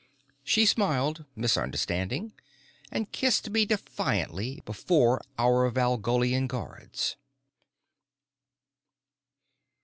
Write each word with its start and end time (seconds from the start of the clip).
She 0.43 0.65
smiled, 0.65 1.25
misunderstanding, 1.35 2.33
and 2.91 3.11
kissed 3.11 3.51
me 3.51 3.67
defiantly 3.67 4.63
before 4.65 5.21
our 5.37 5.69
Valgolian 5.69 6.47
guards. 6.47 7.17